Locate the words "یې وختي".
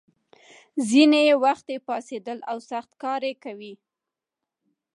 1.27-1.77